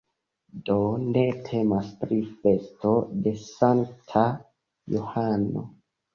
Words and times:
Do 0.69 0.77
ne 1.09 1.21
temas 1.49 1.91
pri 2.05 2.17
festo 2.39 2.95
de 3.27 3.35
Sankta 3.43 4.27
Johano. 4.97 5.67